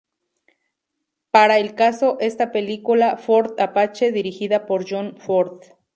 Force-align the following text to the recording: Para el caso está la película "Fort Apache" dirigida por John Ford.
Para 1.29 1.59
el 1.59 1.75
caso 1.75 2.17
está 2.21 2.45
la 2.45 2.51
película 2.51 3.17
"Fort 3.17 3.59
Apache" 3.59 4.11
dirigida 4.11 4.65
por 4.65 4.89
John 4.89 5.15
Ford. 5.19 5.61